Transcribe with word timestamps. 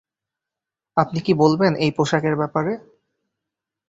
আপনি 0.97 1.19
কি 1.21 1.33
বলবেন 1.33 1.71
এই 1.75 1.91
পোশাকের 1.91 2.35
ব্যাপারে? 2.35 2.73